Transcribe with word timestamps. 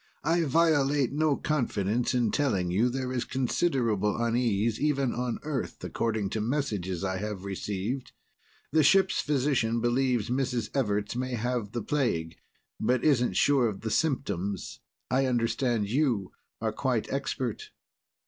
I 0.23 0.45
violate 0.45 1.11
no 1.11 1.35
confidence 1.35 2.15
in 2.15 2.31
telling 2.31 2.71
you 2.71 2.89
there 2.89 3.13
is 3.13 3.23
considerable 3.23 4.17
unease, 4.19 4.79
even 4.81 5.13
on 5.13 5.37
Earth, 5.43 5.83
according 5.83 6.31
to 6.31 6.41
messages 6.41 7.03
I 7.03 7.17
have 7.17 7.45
received. 7.45 8.11
The 8.71 8.81
ship 8.81 9.11
physician 9.11 9.79
believes 9.79 10.31
Mrs. 10.31 10.71
Everts 10.73 11.15
may 11.15 11.35
have 11.35 11.73
the 11.73 11.83
plague, 11.83 12.37
but 12.79 13.03
isn't 13.03 13.33
sure 13.37 13.67
of 13.67 13.81
the 13.81 13.91
symptoms. 13.91 14.79
I 15.11 15.27
understand 15.27 15.87
you 15.87 16.31
are 16.59 16.71
quite 16.73 17.13
expert." 17.13 17.69